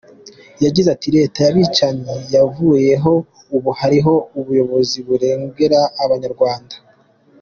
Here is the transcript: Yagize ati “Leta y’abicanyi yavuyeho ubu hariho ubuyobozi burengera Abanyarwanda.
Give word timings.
Yagize 0.63 0.87
ati 0.95 1.07
“Leta 1.17 1.37
y’abicanyi 1.43 2.13
yavuyeho 2.33 3.13
ubu 3.55 3.69
hariho 3.79 4.13
ubuyobozi 4.39 4.97
burengera 5.07 5.79
Abanyarwanda. 6.03 6.75